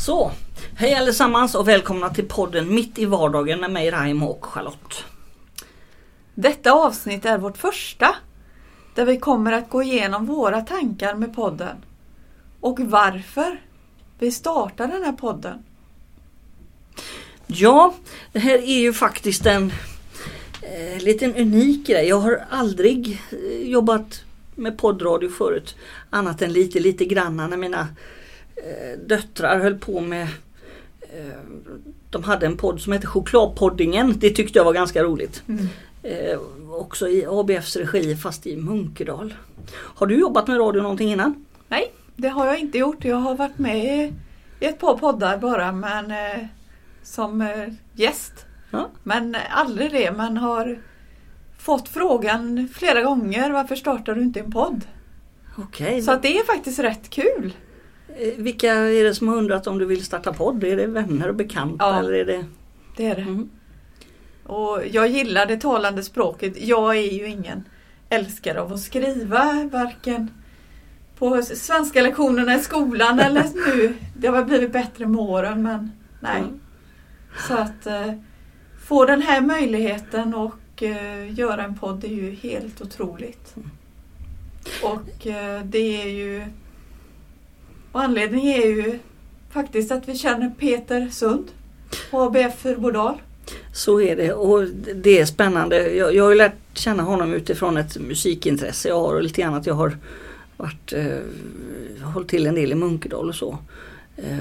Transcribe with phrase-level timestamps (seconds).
[0.00, 0.32] Så,
[0.74, 5.04] hej allesammans och välkomna till podden Mitt i vardagen med mig Raimo och Charlotte.
[6.34, 8.14] Detta avsnitt är vårt första
[8.94, 11.76] där vi kommer att gå igenom våra tankar med podden
[12.60, 13.60] och varför
[14.18, 15.64] vi startar den här podden.
[17.46, 17.94] Ja,
[18.32, 19.72] det här är ju faktiskt en
[20.62, 22.08] eh, liten unik grej.
[22.08, 24.22] Jag har aldrig eh, jobbat
[24.54, 25.76] med poddradio förut
[26.10, 27.88] annat än lite, lite granna när mina
[29.06, 30.28] döttrar höll på med
[31.00, 31.40] eh,
[32.10, 34.14] de hade en podd som hette Chokladpoddingen.
[34.18, 35.42] Det tyckte jag var ganska roligt.
[35.48, 35.68] Mm.
[36.02, 36.38] Eh,
[36.70, 39.34] också i ABFs regi fast i Munkedal.
[39.72, 41.44] Har du jobbat med radio någonting innan?
[41.68, 43.04] Nej, det har jag inte gjort.
[43.04, 44.14] Jag har varit med
[44.60, 46.46] i ett par poddar bara men eh,
[47.02, 48.46] som eh, gäst.
[48.70, 48.88] Ja.
[49.02, 50.12] Men aldrig det.
[50.12, 50.78] Man har
[51.58, 54.84] fått frågan flera gånger varför startar du inte en podd?
[55.58, 56.02] Okej.
[56.02, 57.52] Så att det är faktiskt rätt kul.
[58.16, 60.64] Eh, Vilka är det som har undrat om du vill starta podd?
[60.64, 61.84] Är det vänner och bekanta?
[61.84, 61.98] Ja.
[61.98, 62.44] Eller är det...
[62.96, 63.22] Det är det.
[63.22, 63.50] Mm.
[64.44, 66.52] Och jag gillar det talande språket.
[66.56, 67.64] Jag är ju ingen
[68.08, 70.30] älskare av att skriva, varken
[71.18, 73.94] på svenska lektionerna i skolan eller nu.
[74.16, 76.40] Det har väl blivit bättre med åren men nej.
[76.40, 76.60] Mm.
[77.48, 78.12] Så att eh,
[78.86, 83.54] få den här möjligheten och eh, göra en podd är ju helt otroligt.
[84.82, 86.44] Och eh, det är ju
[87.92, 88.98] och anledningen är ju
[89.50, 91.50] faktiskt att vi känner Peter Sund
[92.10, 93.14] på ABF Fyrbodal.
[93.72, 95.94] Så är det och det är spännande.
[95.94, 99.54] Jag, jag har ju lärt känna honom utifrån ett musikintresse jag har och lite grann
[99.54, 99.96] att jag har
[100.56, 103.58] varit, eh, hållit till en del i Munkedal och så.
[104.16, 104.38] Eh,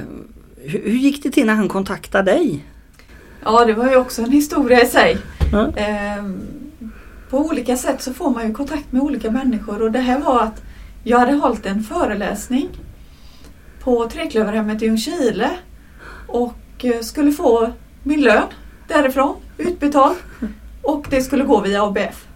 [0.61, 2.66] hur, hur gick det till när han kontaktade dig?
[3.44, 5.17] Ja, det var ju också en historia i sig.
[5.52, 5.72] Ja.
[5.75, 6.42] Ehm,
[7.30, 10.44] på olika sätt så får man ju kontakt med olika människor och det här var
[10.44, 10.61] att
[11.03, 12.70] jag hade hållit en föreläsning
[13.83, 15.52] på Treklöverhemmet i Ljungskile
[16.27, 17.72] och eh, skulle få
[18.03, 18.48] min lön
[18.87, 20.17] därifrån utbetald
[20.83, 22.27] och det skulle gå via ABF.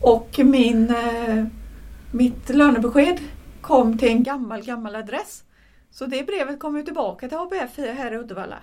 [0.00, 1.44] Och min, eh,
[2.12, 3.18] mitt lönebesked
[3.60, 5.44] kom till en gammal, gammal adress.
[5.90, 8.58] Så det brevet kom ju tillbaka till ABF här i Uddevalla.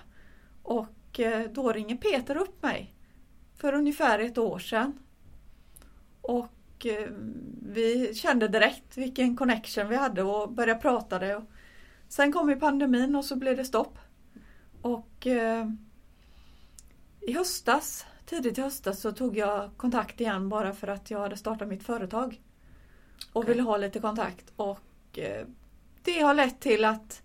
[0.62, 2.94] Och eh, då ringer Peter upp mig
[3.56, 4.92] för ungefär ett år sedan.
[6.20, 6.86] Och
[7.62, 11.36] vi kände direkt vilken connection vi hade och började prata det.
[11.36, 11.44] Och
[12.08, 13.98] sen kom ju pandemin och så blev det stopp.
[14.82, 15.68] Och eh,
[17.20, 21.36] i höstas, tidigt i höstas så tog jag kontakt igen bara för att jag hade
[21.36, 22.40] startat mitt företag.
[23.32, 23.48] Och Okej.
[23.48, 24.52] ville ha lite kontakt.
[24.56, 25.46] Och eh,
[26.02, 27.22] det har lett till att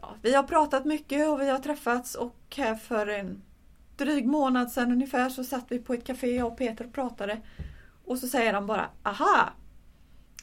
[0.00, 3.42] ja, vi har pratat mycket och vi har träffats och här för en
[3.96, 7.40] dryg månad sedan ungefär så satt vi på ett café och Peter pratade.
[8.04, 9.50] Och så säger han bara Aha!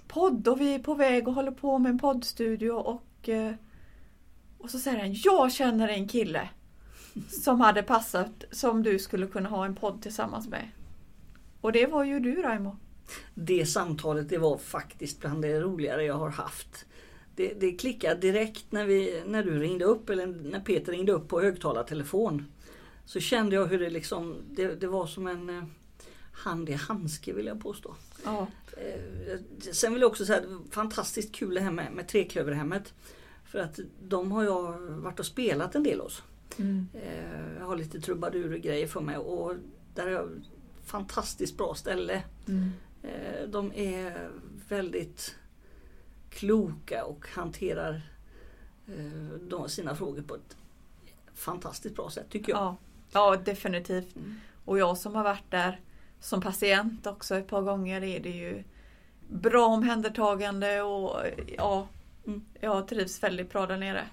[0.08, 3.52] Podd och vi är på väg och håller på med en poddstudio och Eh,
[4.58, 6.50] och så säger han Jag känner en kille
[7.30, 10.70] som hade passat som du skulle kunna ha en podd tillsammans med.
[11.62, 12.78] Och det var ju du Raimo.
[13.34, 16.86] Det samtalet det var faktiskt bland det roligare jag har haft.
[17.36, 21.28] Det, det klickade direkt när, vi, när du ringde upp eller när Peter ringde upp
[21.28, 22.46] på högtalartelefon.
[23.06, 25.64] Så kände jag hur det liksom, det, det var som en eh,
[26.32, 27.96] hand i handske vill jag påstå.
[28.26, 28.48] Ja.
[28.78, 29.40] Eh,
[29.72, 32.94] Sen vill jag också säga att det var fantastiskt kul det här med, med Treklöverhemmet.
[33.46, 36.24] För att de har jag varit och spelat en del hos.
[36.58, 36.88] Mm.
[36.94, 39.56] Eh, Jag har lite trubadurgrejer för mig och
[39.96, 40.30] där är jag
[40.86, 42.24] fantastiskt bra ställe.
[42.48, 42.70] Mm.
[43.04, 44.30] Eh, De är
[44.70, 45.36] väldigt
[46.30, 48.02] kloka och hanterar
[49.68, 50.58] sina frågor på ett
[51.34, 52.60] fantastiskt bra sätt tycker jag.
[52.60, 52.78] Ja.
[53.12, 54.16] ja, definitivt.
[54.16, 54.36] Mm.
[54.66, 55.80] Och jag som har varit där
[56.20, 58.64] som patient också ett par gånger är det ju
[59.30, 61.22] bra omhändertagande och
[61.58, 61.88] ja,
[62.28, 62.46] Mm.
[62.62, 64.04] jag trivs väldigt bra där nere.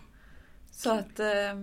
[0.70, 1.60] Så att, eh,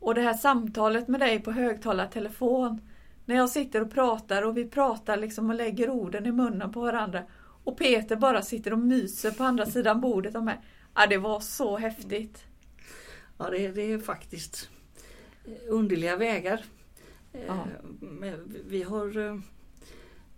[0.00, 2.80] och det här samtalet med dig på högtalartelefon
[3.24, 6.80] när jag sitter och pratar och vi pratar liksom och lägger orden i munnen på
[6.80, 7.22] varandra
[7.64, 10.60] och Peter bara sitter och myser på andra sidan bordet om mig.
[10.94, 12.44] Ja, det var så häftigt.
[13.38, 14.70] Ja, det, det är faktiskt
[15.68, 16.64] underliga vägar.
[17.32, 17.66] Eh, Ja.
[18.00, 19.38] Men vi har, eh,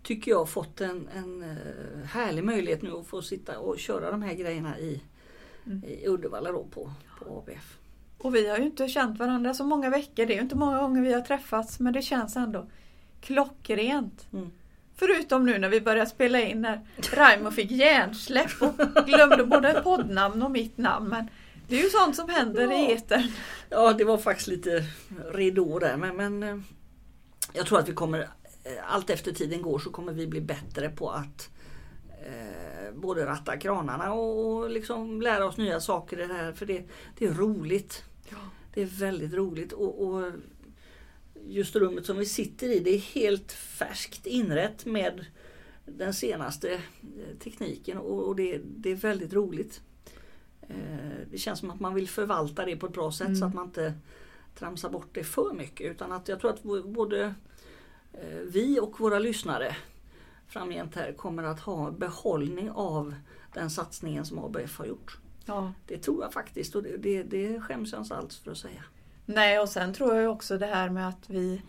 [0.03, 4.21] tycker jag, fått en, en eh, härlig möjlighet nu att få sitta och köra de
[4.21, 5.01] här grejerna i,
[5.65, 5.83] Mm.
[5.83, 7.77] i Uddevalla då på, på ABF.
[8.17, 10.25] Och vi har ju inte känt varandra så många veckor.
[10.25, 12.67] Det är ju inte många gånger vi har träffats men det känns ändå
[13.21, 14.27] klockrent.
[14.33, 14.51] Mm.
[14.95, 16.81] Förutom nu när vi började spela in när
[17.13, 21.09] Raimo fick hjärnsläpp och glömde både poddnamn och mitt namn.
[21.09, 21.27] Men
[21.67, 22.95] det är ju sånt som händer i Ja.
[22.95, 23.31] etern.
[23.69, 24.83] Ja, det var faktiskt lite
[25.33, 26.57] ridå där men, men eh,
[27.53, 28.19] jag tror att vi kommer,
[28.63, 31.49] eh, allt efter tiden går så kommer vi bli bättre på att
[32.25, 36.83] eh, både ratta kranarna och liksom lära oss nya saker i det här för det,
[37.17, 38.03] det är roligt.
[38.29, 38.37] Ja.
[38.73, 40.31] Det är väldigt roligt och, och
[41.47, 45.25] just rummet som vi sitter i det är helt färskt inrätt med
[45.85, 49.81] den senaste eh, tekniken och, och det, det är väldigt roligt.
[50.61, 53.39] Eh, det känns som att man vill förvalta det på ett bra sätt Mm.
[53.39, 53.93] så att man inte
[54.55, 57.33] tramsar bort det för mycket utan att jag tror att både
[58.13, 59.75] eh, vi och våra lyssnare
[60.47, 63.15] framgent här kommer att ha behållning av
[63.53, 65.17] den satsningen som ABF har gjort.
[65.45, 65.73] Ja.
[65.87, 68.83] Det tror jag faktiskt och det, det, det skäms jag inte alls för att säga.
[69.25, 71.61] Nej, och sen tror jag också det här med att vi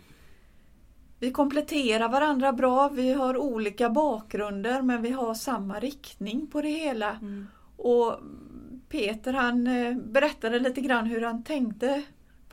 [1.19, 2.89] vi kompletterar varandra bra.
[2.89, 7.19] Vi har olika bakgrunder men vi har samma riktning på det hela.
[7.77, 8.19] Och
[8.89, 12.03] Peter han eh, berättade lite grann hur han tänkte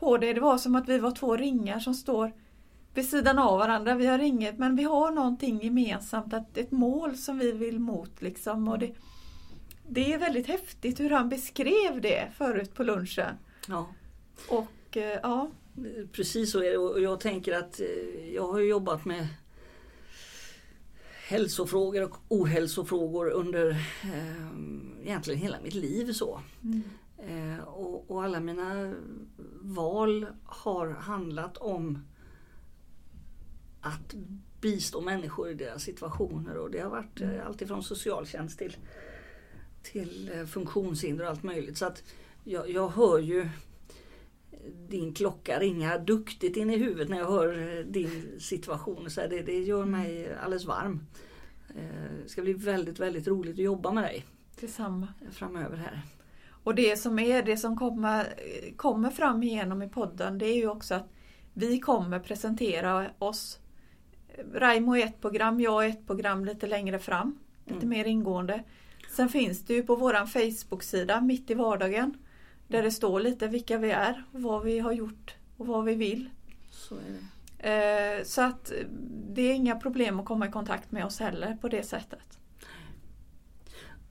[0.00, 0.32] på det.
[0.32, 2.32] Det var som att vi var två ringar som står
[2.94, 3.94] vid sidan av varandra.
[3.94, 8.22] Vi har inget men vi har någonting gemensamt, att ett mål som vi vill mot.
[8.22, 8.68] Liksom.
[8.68, 8.92] Och det,
[9.88, 13.34] det är väldigt häftigt hur han beskrev det förut på lunchen.
[13.68, 13.88] Ja.
[14.48, 15.50] Och eh, ja,
[16.12, 19.28] Precis så är det och jag tänker att eh, jag har jobbat med
[21.28, 23.70] hälsofrågor och ohälsofrågor under
[24.02, 24.46] eh,
[25.02, 26.12] egentligen hela mitt liv.
[26.12, 26.40] så.
[27.26, 28.94] Eh, och, och alla mina
[29.60, 31.98] val har handlat om
[33.80, 34.14] att
[34.60, 38.76] bistå människor i deras situationer och det har varit eh, allt ifrån socialtjänst till,
[39.82, 41.78] till eh, funktionshinder och allt möjligt.
[41.78, 42.02] Så att
[42.44, 43.48] jag, jag hör ju
[44.88, 49.10] din klocka ringa duktigt in i huvudet när jag hör eh, din situation.
[49.10, 51.00] Så det, det gör mig alldeles varm.
[51.68, 54.26] Eh, Det ska bli väldigt, väldigt roligt att jobba med dig
[54.60, 55.08] detsamma.
[55.32, 56.02] framöver här.
[56.64, 58.34] Och det som är det som kommer,
[58.76, 61.08] kommer fram igenom i podden det är ju också att
[61.54, 63.58] vi kommer presentera oss.
[64.54, 67.38] Raimo är ett program, jag är ett program lite längre fram.
[67.64, 67.88] Lite Mm.
[67.88, 68.64] mer ingående.
[69.16, 72.18] Sen finns det ju på våran Facebook-sida Mitt i vardagen.
[72.68, 76.30] Där det står lite vilka vi är, vad vi har gjort och vad vi vill.
[76.70, 78.18] Så det.
[78.18, 78.72] Eh, Så att
[79.28, 82.39] det är inga problem att komma i kontakt med oss heller på det sättet.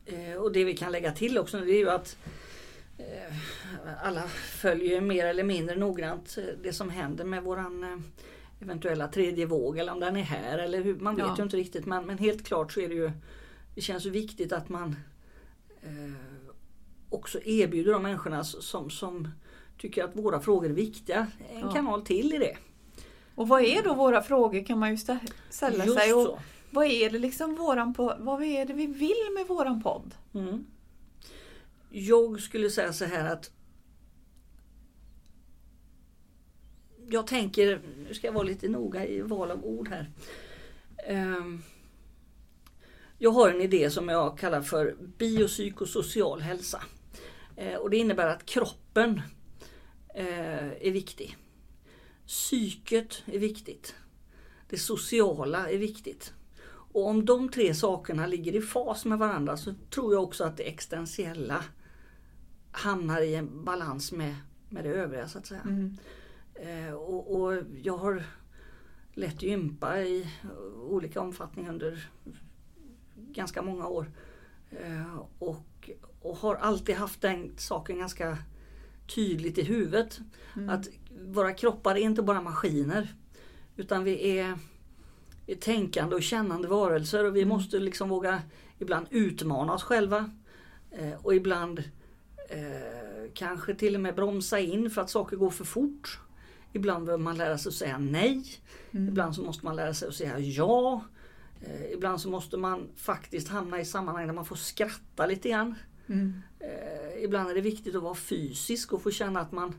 [0.09, 2.17] Eh, Och det vi kan lägga till också det är ju att
[2.97, 3.33] eh,
[4.03, 4.21] alla
[4.61, 8.03] följer mer eller mindre noggrant eh, det som händer med våran
[8.61, 11.35] eventuella tredje våg eller om den är här eller hur, man vet Ja.
[11.38, 13.11] ju inte riktigt men, men helt klart så är det ju
[13.75, 14.95] Det känns ju viktigt att man
[15.83, 16.11] eh,
[17.09, 19.27] också erbjuder de människorna som, som
[19.77, 21.71] tycker att våra frågor är viktiga en Ja.
[21.73, 22.57] kanal till i det.
[23.35, 26.13] Och vad är då våra frågor kan man ju stä- ställa Just sig.
[26.13, 26.39] Och så
[26.71, 30.16] vad är det liksom våran po- vad är det vi vill med våran podd?
[30.33, 30.66] Mm.
[31.89, 33.51] Jag skulle säga så här att
[37.10, 40.10] jag tänker, nu ska jag vara lite noga i val av ord här.
[41.07, 41.62] Ehm,
[43.18, 46.83] jag har en idé som jag kallar för biopsykosocial hälsa.
[47.56, 49.21] Eh, och det innebär att kroppen
[50.16, 51.38] eh, är viktig.
[52.27, 53.95] Psyket är viktigt.
[54.69, 56.33] Det sociala är viktigt.
[56.91, 60.57] Och om de tre sakerna ligger i fas med varandra så tror jag också att
[60.57, 61.63] det existentiella
[62.71, 64.36] hamnar i en balans med,
[64.69, 65.62] med det övriga så att säga.
[65.62, 65.97] Mm.
[66.53, 68.24] Eh, och, och jag har
[69.13, 70.27] lett gympa i
[70.89, 72.09] olika omfattning under
[73.15, 74.12] ganska många år.
[74.71, 75.89] Eh, och,
[76.21, 78.37] och har alltid haft den saken ganska
[79.16, 80.19] tydligt i huvudet.
[80.56, 80.69] Mm.
[80.69, 80.87] Att
[81.25, 83.13] våra kroppar är inte bara maskiner.
[83.75, 84.57] Utan vi är, vi är
[85.56, 87.49] tänkande och kännande varelser och vi Mm.
[87.49, 88.41] måste liksom våga
[88.79, 90.29] ibland utmana oss själva.
[90.91, 91.79] Eh, och ibland
[92.49, 96.19] eh, kanske till och med bromsa in för att saker går för fort.
[96.73, 98.44] Ibland behöver man lära sig att säga nej.
[98.91, 99.07] Mm.
[99.07, 101.03] Ibland så måste man lära sig att säga ja.
[101.61, 105.75] Eh, ibland så måste man faktiskt hamna i sammanhang där man får skratta lite grann.
[106.07, 106.41] Mm.
[106.59, 109.75] Eh, ibland är det viktigt att vara fysisk och få känna att man,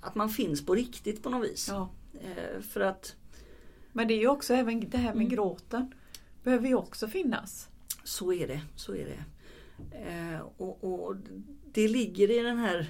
[0.00, 1.68] att man finns på riktigt på något vis.
[1.68, 1.88] Ja.
[2.20, 3.16] Eh, för att
[3.92, 5.28] Men det är ju också även det här med Mm.
[5.28, 5.94] gråten.
[6.42, 7.68] Behöver ju också finnas.
[8.04, 8.60] så är det.
[8.76, 9.24] Så är det.
[10.10, 11.16] Eh, och, och
[11.72, 12.86] det ligger i den här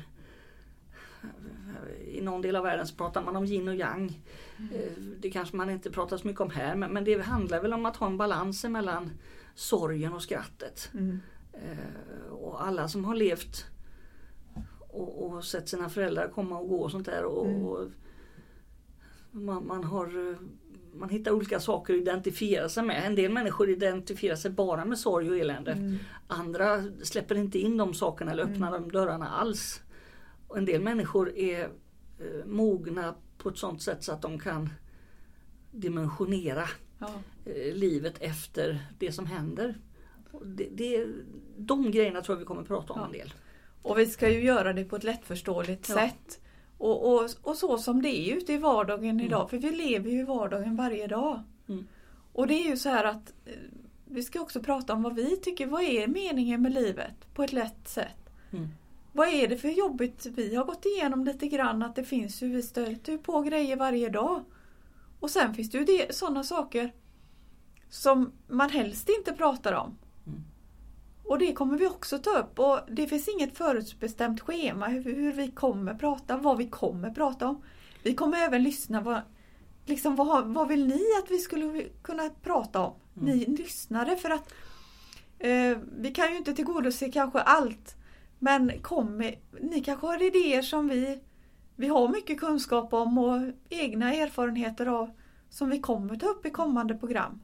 [2.07, 4.21] i någon del av världen så pratar man om yin och yang.
[4.75, 7.73] Eh, Det kanske man inte pratar så mycket om här men, men det handlar väl
[7.73, 9.11] om att ha en balans mellan
[9.55, 10.91] sorgen och skrattet.
[10.95, 11.21] Mm.
[11.53, 13.67] Eh, och alla som har levt
[14.91, 17.25] och, och sett sina föräldrar komma och gå och sånt där.
[17.25, 17.63] Och, Mm.
[17.67, 17.89] och
[19.31, 20.37] man, man, har, eh,
[20.95, 23.07] man hittar olika saker att identifiera sig med.
[23.07, 25.73] En del människor identifierar sig bara med sorg och elände.
[25.73, 25.99] Mm.
[26.27, 29.83] Andra släpper inte in de sakerna eller öppnar de dörrarna alls.
[30.49, 31.61] Och en del människor är
[32.19, 34.69] eh, mogna på ett sånt sätt så att de kan
[35.71, 36.65] dimensionera
[36.99, 37.11] Ja.
[37.45, 39.79] eh, livet efter det som händer.
[40.45, 41.07] Det, det,
[41.57, 43.07] de grejerna tror jag vi kommer att prata om Ja.
[43.07, 43.35] en del.
[43.83, 45.95] Och vi ska ju göra det på ett lättförståeligt Ja.
[45.95, 46.41] sätt.
[46.83, 49.27] Och, och, och så som det är ute i vardagen Mm.
[49.27, 51.43] idag, för vi lever ju i vardagen varje dag.
[51.69, 51.87] Mm.
[52.33, 53.53] Och det är ju så här att eh,
[54.05, 57.53] vi ska också prata om vad vi tycker, vad är meningen med livet på ett
[57.53, 58.31] lätt sätt.
[58.53, 58.69] Mm.
[59.12, 62.49] Vad är det för jobbigt vi har gått igenom lite grann att det finns ju,
[62.49, 64.45] vi stöter ju på grejer varje dag.
[65.21, 66.93] Och sen finns det ju det, sådana saker
[67.91, 69.99] som man helst inte pratar om.
[71.25, 75.33] Och det kommer vi också ta upp och det finns inget förutbestämt schema hur, hur
[75.33, 77.62] vi kommer prata, vad vi kommer prata om.
[78.02, 79.21] Vi kommer även lyssna, vad,
[79.87, 82.95] liksom, vad, vad vill ni att vi skulle kunna prata om?
[83.17, 83.38] Mm.
[83.38, 84.52] Ni lyssnare för att
[85.38, 87.97] eh, vi kan ju inte tillgodose kanske allt
[88.38, 91.21] men kom med, ni kanske har idéer som vi,
[91.76, 95.11] vi har mycket kunskap om och egna erfarenheter av
[95.50, 97.41] som vi kommer ta upp i kommande program.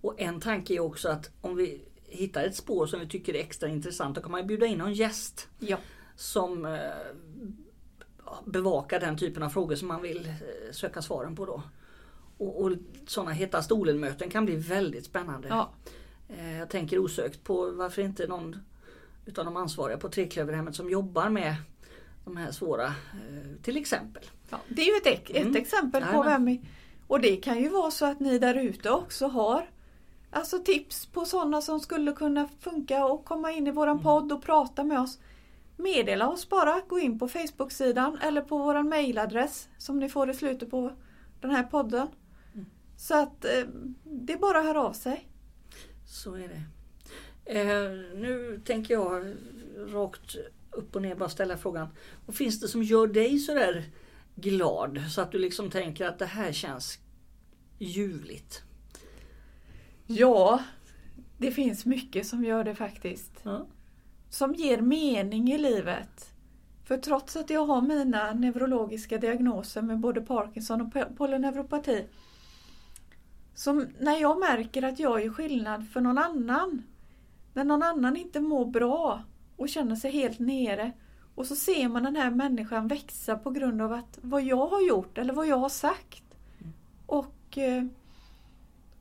[0.00, 1.82] Och en tanke är också att om vi
[2.16, 4.78] hittar ett spår som vi tycker är extra intressant då kan man ju bjuda in
[4.78, 5.76] någon gäst Ja.
[6.16, 6.80] som eh,
[8.44, 11.62] bevakar den typen av frågor som man vill eh, söka svaren på då.
[12.38, 12.72] Och, och
[13.06, 15.48] sådana heta stolen-möten kan bli väldigt spännande.
[15.48, 15.70] Ja.
[16.28, 18.56] Eh, Jag tänker osökt på varför inte någon
[19.26, 21.54] utav de ansvariga på Treklöverhemmet som jobbar med
[22.24, 24.22] de här svåra, eh, till exempel.
[24.50, 25.56] Ja, det är ju ett, ett Mm.
[25.56, 26.58] exempel på vem
[27.06, 29.68] Och det kan ju vara så att ni där ute också har
[30.34, 34.04] Alltså tips på sådana som skulle kunna funka och komma in i våran Mm.
[34.04, 35.18] podd och prata med oss.
[35.76, 40.34] Meddela oss bara, gå in på Facebook-sidan eller på våran mailadress som ni får i
[40.34, 40.92] slutet på
[41.40, 42.08] den här podden.
[42.54, 42.66] Mm.
[42.96, 43.64] Så att eh,
[44.04, 45.28] det är bara att höra av sig.
[46.06, 46.62] Så är det.
[47.60, 49.34] Eh, nu tänker jag
[49.76, 50.36] rakt
[50.70, 51.88] upp och ner bara ställa frågan.
[52.26, 53.84] Vad finns det som gör dig sådär
[54.34, 56.98] glad så att du liksom tänker att det här känns
[57.78, 58.62] ljuvligt?
[60.06, 60.60] Ja,
[61.38, 63.32] det finns mycket som gör det faktiskt.
[63.42, 63.66] Ja.
[64.30, 66.30] som ger mening i livet.
[66.84, 72.04] För trots att jag har mina neurologiska diagnoser med både Parkinson och po- polyneuropati.
[73.54, 76.82] Som när jag märker att jag gör skillnad för någon annan.
[77.54, 79.22] När någon annan inte mår bra
[79.56, 80.92] och känner sig helt nere.
[81.34, 84.86] Och så ser man den här människan växa på grund av att vad jag har
[84.88, 86.24] gjort eller vad jag har sagt.
[87.06, 87.84] Och, eh,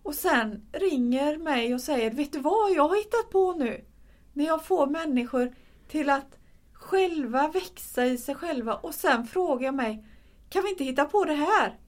[0.04, 3.86] och sen ringer mig och säger, vet du vad jag har hittat på nu?
[4.34, 5.56] När jag får människor
[5.88, 6.38] till att
[6.74, 10.06] själva växa i sig själva och sen frågar jag mig,
[10.50, 11.80] kan vi inte hitta på det här?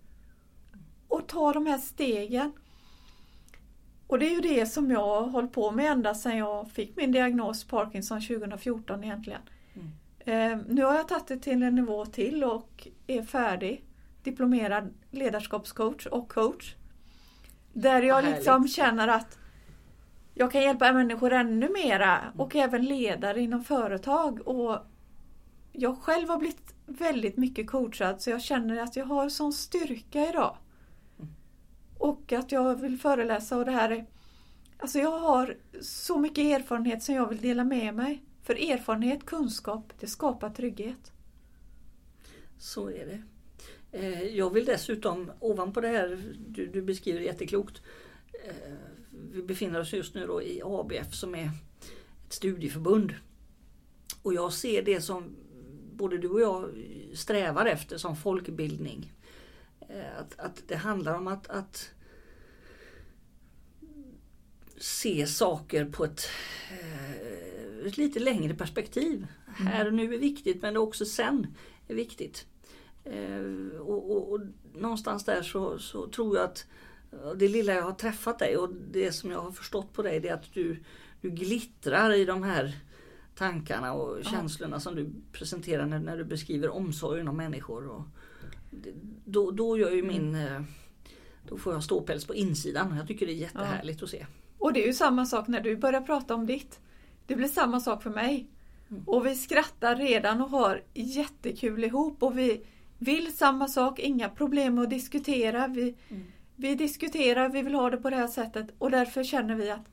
[1.07, 2.51] Och ta de här stegen.
[4.07, 6.95] Och det är ju det som jag har hållit på med ända sedan jag fick
[6.95, 9.41] min diagnos Parkinson 2014 egentligen.
[9.74, 9.91] Mm.
[10.19, 13.84] Eh, nu har jag tagit det till en nivå till och är färdig.
[14.24, 16.75] Diplomerad ledarskapscoach och coach.
[17.75, 19.38] Där jag liksom känner att
[20.34, 22.70] jag kan hjälpa människor ännu mera och Mm.
[22.70, 24.48] även ledare inom företag.
[24.48, 24.79] Och
[25.72, 30.29] jag själv har blivit väldigt mycket coachad så jag känner att jag har sån styrka
[30.29, 30.58] idag.
[31.20, 31.32] Mm.
[32.00, 34.05] Och att jag vill föreläsa och det här är
[34.77, 38.24] Alltså jag har så mycket erfarenhet som jag vill dela med mig.
[38.44, 41.12] För erfarenhet, kunskap, det skapar trygghet.
[42.58, 43.22] Så är det.
[43.96, 47.82] Eh, Jag vill dessutom ovanpå det här du, du beskriver jätteklokt.
[48.48, 48.74] eh,
[49.32, 51.46] Vi befinner oss just nu i ABF som är
[52.28, 53.14] ett studieförbund.
[54.22, 55.36] Och jag ser det som
[55.94, 56.70] både du och jag
[57.14, 59.14] strävar efter som folkbildning.
[59.90, 61.92] Eh, Att, att det handlar om att, att
[64.78, 66.28] se saker på ett,
[67.86, 69.28] ett lite längre perspektiv.
[69.48, 71.48] Här och nu är viktigt men också sen
[71.88, 72.46] är viktigt.
[73.05, 74.39] Eh, och, och, och
[74.74, 76.65] någonstans där så, så tror jag att
[77.12, 80.19] eh, det lilla jag har träffat dig och det som jag har förstått på dig
[80.19, 80.83] det är att du,
[81.21, 82.77] du glittrar i de här
[83.35, 84.24] tankarna och Ja.
[84.24, 87.88] känslorna som du presenterar när, när du beskriver omsorgen om människor.
[87.88, 88.03] Och
[88.71, 88.93] det,
[89.25, 90.62] då, då gör ju min eh,
[91.47, 92.97] då får jag ståpäls på insidan.
[92.97, 94.25] Jag tycker det är jättehärligt att se.
[94.57, 96.79] Och det är ju samma sak när du börjar prata om ditt.
[97.25, 98.47] Det blir samma sak för mig.
[98.89, 99.03] Mm.
[99.05, 102.62] Och vi skrattar redan och har jättekul ihop och vi
[102.98, 105.68] vill samma sak, inga problem att diskutera.
[105.68, 106.24] Vi, Mm.
[106.56, 109.86] vi diskuterar, vi vill ha det på det här sättet och därför känner vi att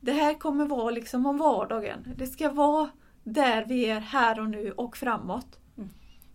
[0.00, 2.14] det här kommer vara liksom om vardagen.
[2.16, 2.90] Det ska vara
[3.24, 5.58] där vi är här och nu och framåt.
[5.76, 5.88] Mm.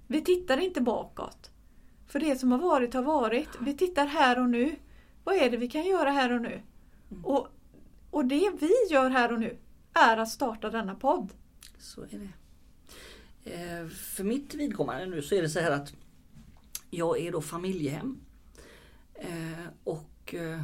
[0.08, 1.52] Vi tittar inte bakåt.
[2.08, 3.50] För det som har varit har varit.
[3.60, 4.76] Vi tittar här och nu.
[5.24, 6.62] Vad är det vi kan göra här och nu?
[7.12, 7.26] Mm.
[7.26, 7.48] Och,
[8.12, 9.58] och det vi gör här och nu
[9.94, 11.34] är att starta denna podd.
[11.80, 12.30] Så är det.
[13.44, 15.94] Eh, för mitt vidkommande nu så är det så här att
[16.90, 18.22] jag är då familjehem.
[19.14, 20.62] Eh, och eh,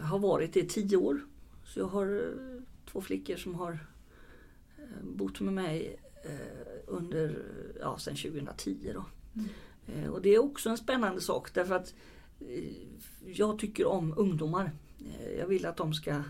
[0.00, 1.20] har varit det i tio år.
[1.64, 2.34] Så jag har
[2.86, 3.78] två flickor som har
[5.02, 6.00] bott med mig
[6.86, 7.42] under,
[7.80, 9.04] ja sen 2010 då.
[9.86, 10.12] Mm.
[10.12, 11.94] Och det är också en spännande sak därför att
[13.26, 14.70] jag tycker om ungdomar.
[15.38, 16.22] Jag vill att de ska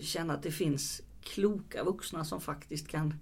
[0.00, 3.14] känna att det finns kloka vuxna som faktiskt kan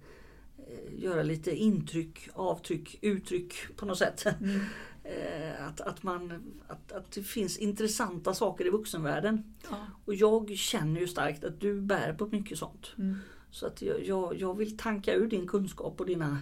[0.97, 4.27] göra lite intryck, avtryck, uttryck på något sätt.
[4.41, 4.61] Mm.
[5.09, 9.55] Eh, Att, att, man, att, att det finns intressanta saker i vuxenvärlden.
[9.71, 9.77] Ja.
[10.05, 12.95] Och jag känner ju starkt att du bär på mycket sånt.
[12.99, 13.17] Mm.
[13.51, 16.39] Så att jag, jag, jag vill tanka ur din kunskap och dina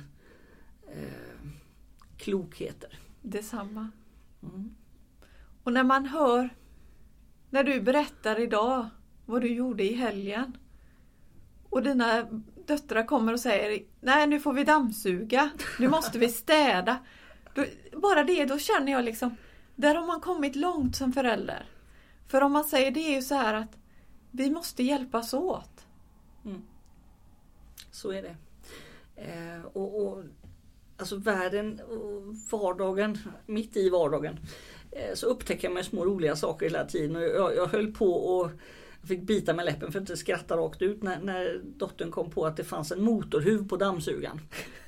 [0.86, 1.48] eh,
[2.16, 2.98] klokheter.
[3.22, 3.90] Detsamma.
[4.42, 4.74] Mm.
[5.62, 6.48] Och när man hör,
[7.50, 8.88] när du berättar idag
[9.26, 10.56] vad du gjorde i helgen
[11.70, 12.28] och dina
[12.66, 16.98] döttrar kommer och säger Nej nu får vi dammsuga, nu måste vi städa.
[17.54, 19.36] Då, bara det, då känner jag liksom,
[19.74, 21.66] där har man kommit långt som förälder.
[22.28, 23.76] För om man säger det är ju så här att
[24.30, 25.86] vi måste hjälpas åt.
[26.44, 26.62] Mm.
[27.90, 28.36] Så är det.
[29.16, 30.24] Eh, och, och,
[30.96, 34.38] alltså världen och vardagen, mitt i vardagen,
[34.90, 37.16] eh, så upptäcker man små roliga saker hela tiden.
[37.16, 38.52] Och jag, jag höll på att
[39.04, 42.30] jag fick bita med läppen för att inte skratta rakt ut när, när dottern kom
[42.30, 44.40] på att det fanns en motorhuv på dammsugaren.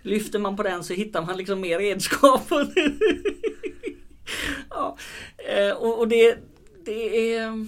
[0.02, 2.42] Lyfter man på den så hittar man liksom mer redskap.
[4.70, 4.96] ja,
[5.56, 6.38] eh, och, och det,
[6.84, 7.66] det är...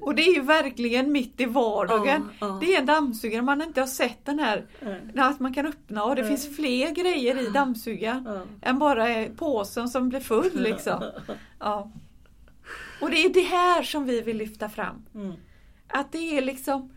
[0.00, 2.28] Och det är ju verkligen mitt i vardagen.
[2.40, 2.58] Ja, ja.
[2.60, 4.66] Det är en dammsugare, man inte har sett den här,
[5.14, 6.30] eh, att man kan öppna och det Nej.
[6.30, 8.24] finns fler grejer i dammsugaren.
[8.26, 8.42] ja.
[8.62, 11.04] än bara påsen som blir full liksom.
[11.58, 11.90] Ja.
[13.00, 15.06] Och det är det här som vi vill lyfta fram.
[15.14, 15.32] Mm.
[15.88, 16.90] Att det är liksom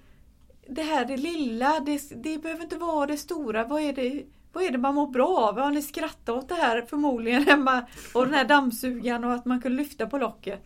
[0.69, 3.63] det här det lilla, det, det behöver inte vara det stora.
[3.63, 4.23] Vad är det,
[4.53, 5.59] vad är det man mår bra av?
[5.59, 7.85] Har ni skrattat åt det här förmodligen hemma?
[8.13, 10.63] Och den här dammsugaren och att man kunde lyfta på locket.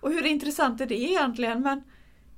[0.00, 1.62] Och hur intressant är det egentligen?
[1.62, 1.82] Men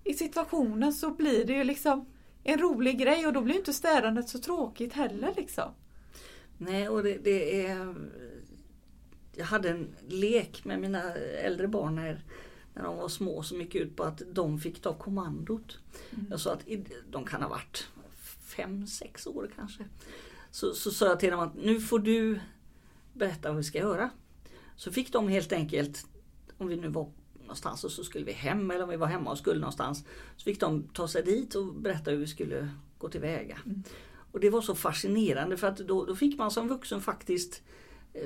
[0.04, 2.06] i situationen så blir det ju liksom
[2.44, 5.71] en rolig grej och då blir inte städandet så tråkigt heller liksom.
[6.58, 7.95] Nej, och det, det är...
[9.36, 12.25] Jag hade en lek med mina äldre barn när,
[12.75, 15.78] när de var små som gick ut på att de fick ta kommandot.
[16.30, 16.66] Jag sa att
[17.10, 17.88] de kan ha varit
[18.56, 19.84] fem, sex år kanske.
[20.50, 22.40] Så, så sa jag till dem att nu får du
[23.12, 24.10] berätta vad vi ska göra.
[24.76, 26.06] Så fick de helt enkelt,
[26.58, 29.30] om vi nu var någonstans och så skulle vi hem eller om vi var hemma
[29.30, 30.04] och skulle någonstans.
[30.36, 32.68] Så fick de ta sig dit och berätta hur vi skulle
[32.99, 33.58] gå tillväga.
[34.32, 37.62] Och det var så fascinerande för att då, då fick man som vuxen faktiskt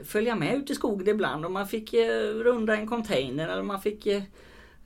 [0.04, 3.80] följa med ut i skogen ibland och man fick eh, runda en container eller man
[3.80, 4.22] fick eh,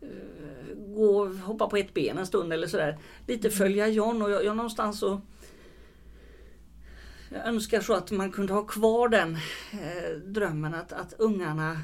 [0.01, 2.99] eh, gå hoppa på ett ben en stund eller sådär.
[3.27, 5.21] Lite följa John och jag, jag någonstans så
[7.33, 9.35] jag önskar så att man kunde ha kvar den
[9.73, 11.83] eh, drömmen att, att ungarna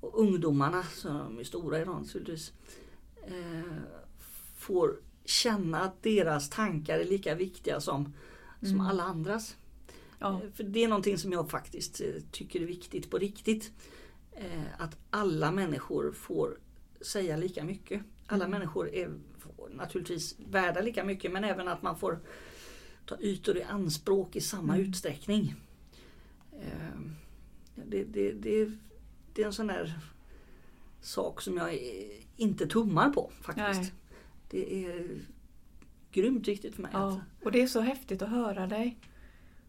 [0.00, 2.52] och ungdomarna, de är stora idag naturligtvis,
[3.26, 3.76] eh,
[4.56, 8.14] får känna att deras tankar är lika viktiga som,
[8.62, 9.56] som alla andras.
[10.18, 10.42] Ja.
[10.44, 13.72] Eh, För det är någonting som jag faktiskt eh, tycker är viktigt på riktigt.
[14.32, 16.58] Eh, Att alla människor får
[17.00, 18.02] säga lika mycket.
[18.26, 18.58] Alla Mm.
[18.58, 19.10] människor är
[19.70, 22.18] naturligtvis värda lika mycket men även att man får
[23.06, 24.86] ta ytor i anspråk i samma Mm.
[24.90, 25.54] utsträckning.
[26.52, 27.00] Eh,
[27.86, 28.70] Det, det, det,
[29.34, 29.98] det är en sån där
[31.00, 31.78] sak som jag
[32.36, 33.80] inte tummar på faktiskt.
[33.80, 33.92] Nej.
[34.50, 35.20] Det är
[36.12, 36.90] grymt viktigt för mig.
[36.94, 38.98] Ja, och det är så häftigt att höra dig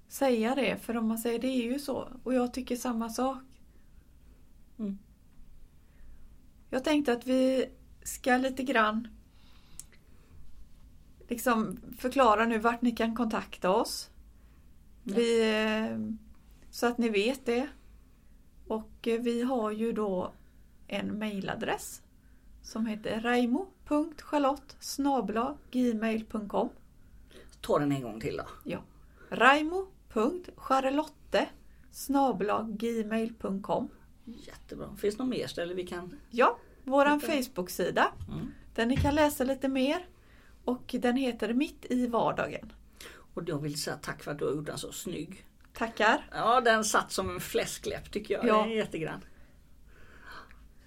[0.10, 2.10] säga det, för om man säger det är ju så.
[2.24, 3.38] Och jag tycker samma sak.
[4.80, 4.98] Mm.
[6.70, 7.70] Jag tänkte att vi
[8.04, 9.08] ska lite grann
[11.28, 14.10] liksom förklara nu vart ni kan kontakta oss.
[15.04, 15.44] Vi,
[16.72, 17.68] så att ni vet det.
[18.68, 20.34] Och vi har ju då
[20.88, 22.02] en mailadress
[22.62, 24.76] som heter raimo.charlotte
[25.72, 26.70] gmail.com
[27.62, 28.46] Ta den en gång till då.
[28.64, 28.80] Ja.
[30.14, 31.48] raimo.charlotte
[32.78, 33.90] gmail.com
[34.26, 34.96] Jättebra.
[34.96, 36.20] Finns det något mer ställe vi kan...
[36.30, 36.58] Ja,
[37.20, 37.44] Titta.
[37.44, 38.52] Facebook-sida Mm.
[38.76, 40.06] där ni kan läsa lite mer.
[40.66, 42.74] Och den heter Mitt i vardagen.
[43.34, 45.46] Och jag vill säga tack för att du har gjort den så snygg.
[45.74, 46.30] Tackar!
[46.32, 48.46] Ja, den satt som en fläskläpp tycker jag.
[48.48, 48.66] Ja.
[48.66, 49.22] Är jättegrann.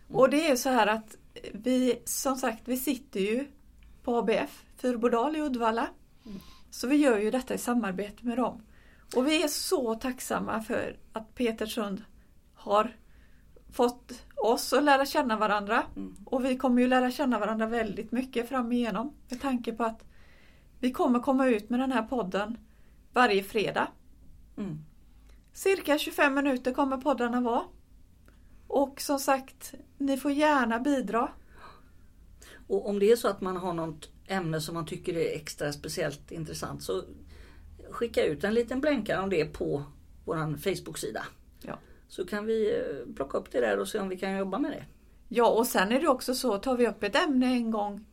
[0.08, 1.16] Och det är så här att
[1.52, 3.46] vi, som sagt, vi sitter ju
[4.02, 5.88] på ABF, Fyrbodal i Uddevalla.
[6.70, 8.62] Så vi gör ju detta i samarbete med dem.
[9.16, 12.02] Och vi är så tacksamma för att Petersund
[12.54, 12.96] har
[13.72, 15.82] fått oss att lära känna varandra.
[15.96, 16.16] Mm.
[16.24, 19.14] Och vi kommer ju lära känna varandra väldigt mycket fram igenom.
[19.28, 20.04] Med tanke på att
[20.78, 22.58] vi kommer komma ut med den här podden
[23.12, 23.88] varje fredag.
[24.56, 24.78] Mm.
[25.52, 27.62] Cirka 25 minuter kommer poddarna vara.
[28.66, 31.28] Och som sagt, ni får gärna bidra.
[32.68, 35.72] Och om det är så att man har något ämne som man tycker är extra
[35.72, 37.02] speciellt intressant så
[37.94, 39.84] skicka ut en liten blänkare om det på
[40.24, 41.24] vår Facebook-sida.
[41.60, 41.78] Ja.
[42.08, 44.70] Så kan vi eh, plocka upp det där och se om vi kan jobba med
[44.70, 44.84] det.
[45.28, 48.04] Ja, och sen är det också så, tar vi upp ett ämne en gång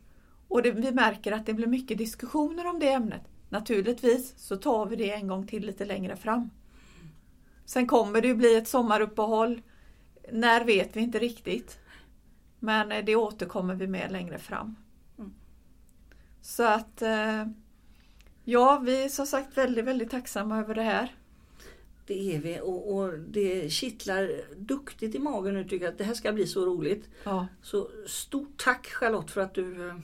[0.48, 3.22] och det, vi märker att det blir mycket diskussioner om det ämnet.
[3.48, 6.50] Naturligtvis så tar vi det en gång till lite längre fram.
[7.64, 9.62] Sen kommer det ju bli ett sommaruppehåll.
[10.32, 11.78] När vet vi inte riktigt.
[12.58, 14.76] Men eh, det återkommer vi med längre fram.
[15.18, 15.34] Mm.
[16.40, 17.46] Så att eh,
[18.44, 21.14] Ja, vi är som sagt väldigt, väldigt tacksamma över det här.
[22.06, 26.04] Det är vi och, och det kittlar duktigt i magen nu tycker jag att det
[26.04, 27.08] här ska bli så roligt.
[27.24, 29.94] Ja, Så stort tack Charlotte för att du eh,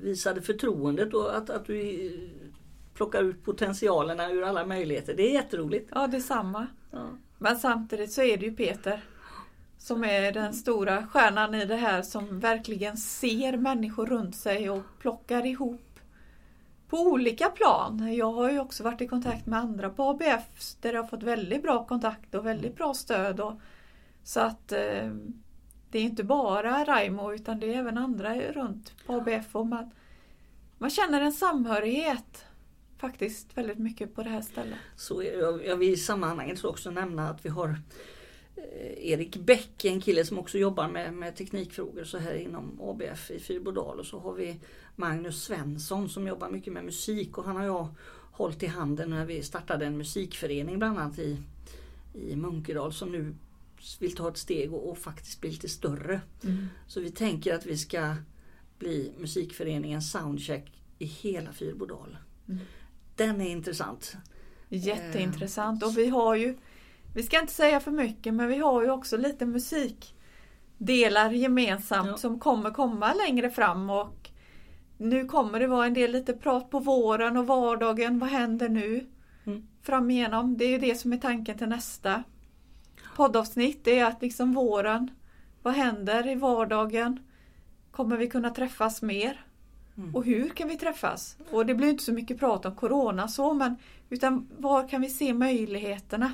[0.00, 2.12] visade förtroendet och att, att du eh,
[2.94, 5.14] plockar ut potentialerna ur alla möjligheter.
[5.14, 5.90] Det är jätteroligt.
[5.94, 6.66] ja detsamma.
[6.90, 7.06] Ja.
[7.38, 9.04] Men samtidigt så är det ju Peter
[9.78, 14.82] som är den stora stjärnan i det här som verkligen ser människor runt sig och
[14.98, 15.85] plockar ihop
[16.88, 18.14] på olika plan.
[18.14, 21.22] Jag har ju också varit i kontakt med andra på ABF där jag har fått
[21.22, 23.40] väldigt bra kontakt och väldigt bra stöd.
[23.40, 23.52] Och,
[24.22, 25.10] så att eh,
[25.90, 29.56] det är inte bara Raimo utan det är även andra runt på ABF.
[29.56, 29.90] Och man,
[30.78, 32.44] man känner en samhörighet
[32.98, 34.78] faktiskt väldigt mycket på det här stället.
[34.96, 37.68] Så jag, jag vill i sammanhanget också nämna att vi har
[38.56, 43.30] eh, Erik Bäck, en kille som också jobbar med, med teknikfrågor så här inom ABF
[43.30, 44.00] i Fyrbodal.
[44.00, 44.60] Och så har vi
[44.96, 47.88] Magnus Svensson som jobbar mycket med musik och han har jag
[48.32, 51.42] hållit i handen när vi startade en musikförening bland annat i,
[52.14, 53.34] i Munkedal som nu
[54.00, 56.20] vill ta ett steg och, och faktiskt bli lite större.
[56.86, 58.16] Så vi tänker att vi ska
[58.78, 62.16] bli musikföreningen Soundcheck i hela Fyrbodal.
[62.48, 62.60] Mm.
[63.16, 64.16] Den är intressant.
[64.68, 66.58] Jätteintressant och vi har ju,
[67.14, 72.16] vi ska inte säga för mycket, men vi har ju också lite musikdelar gemensamt Ja.
[72.16, 74.25] som kommer komma längre fram och
[74.98, 78.18] nu kommer det vara en del lite prat på våren och vardagen.
[78.18, 79.06] Vad händer nu?
[79.44, 79.66] Mm.
[79.82, 80.56] Fram igenom.
[80.56, 82.22] Det är det som är tanken till nästa
[83.16, 83.84] poddavsnitt.
[83.84, 85.10] Det är att liksom våren,
[85.62, 87.20] vad händer i vardagen?
[87.90, 89.44] Kommer vi kunna träffas mer?
[89.96, 90.14] Mm.
[90.14, 91.36] Och hur kan vi träffas?
[91.50, 93.76] Och det blir inte så mycket prat om Corona så men
[94.10, 96.32] utan var kan vi se möjligheterna?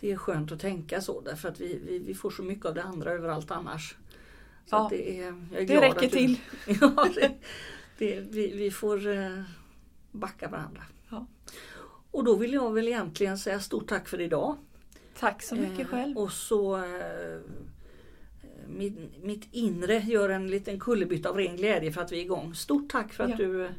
[0.00, 2.74] Det är skönt att tänka så därför att vi, vi, vi får så mycket av
[2.74, 3.96] det andra överallt annars.
[4.70, 6.40] Så Ja, det, är, jag är Det räcker att till.
[6.80, 7.30] Ja, det,
[7.98, 9.42] det, vi, vi får eh,
[10.12, 10.82] backa varandra.
[11.10, 11.26] Ja.
[12.10, 14.56] Och då vill jag väl egentligen säga stort tack för idag.
[15.18, 16.18] Tack så mycket Eh, själv.
[16.18, 17.40] Och så eh,
[18.68, 22.54] mitt, mitt inre gör en liten kullerbytta av ren glädje för att vi är igång.
[22.54, 23.36] Stort tack för att Ja.
[23.36, 23.70] du eh,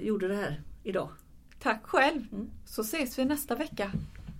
[0.00, 1.08] gjorde det här idag.
[1.58, 2.24] Tack själv.
[2.32, 2.50] Mm.
[2.66, 3.92] Så ses vi nästa vecka.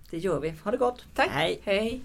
[0.09, 0.49] Det gör vi.
[0.49, 1.05] Ha det gott.
[1.15, 1.29] Tack.
[1.29, 1.59] Hej.
[1.63, 2.01] Hej.